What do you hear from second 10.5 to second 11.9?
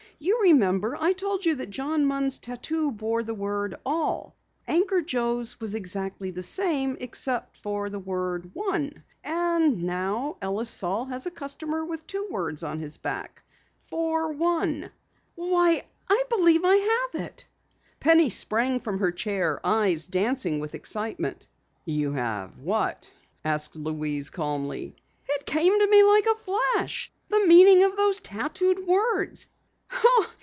Saal has a customer